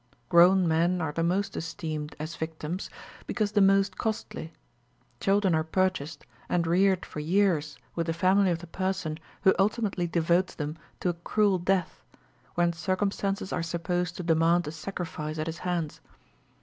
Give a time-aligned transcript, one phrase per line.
[0.29, 2.89] Grown men are the most esteemed (as victims),
[3.27, 4.51] because the most costly.
[5.19, 10.07] Children are purchased, and reared for years with the family of the person who ultimately
[10.07, 12.03] devotes them to a cruel death,
[12.55, 16.01] when circumstances are supposed to demand a sacrifice at his hands.